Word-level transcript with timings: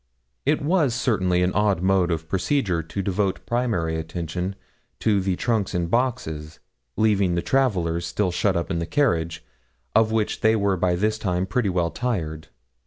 It 0.47 0.63
was 0.63 0.95
certainly 0.95 1.43
an 1.43 1.53
odd 1.53 1.83
mode 1.83 2.09
of 2.09 2.27
procedure 2.27 2.81
to 2.81 3.03
devote 3.03 3.45
primary 3.45 3.97
attention 3.99 4.55
to 4.99 5.21
the 5.21 5.35
trunks 5.35 5.75
and 5.75 5.91
boxes, 5.91 6.59
leaving 6.97 7.35
the 7.35 7.43
travellers 7.43 8.03
still 8.07 8.31
shut 8.31 8.55
up 8.57 8.71
in 8.71 8.79
the 8.79 8.87
carriage, 8.87 9.45
of 9.93 10.11
which 10.11 10.41
they 10.41 10.55
were 10.55 10.75
by 10.75 10.95
this 10.95 11.19
time 11.19 11.45
pretty 11.45 11.69
well 11.69 11.91
tired. 11.91 12.47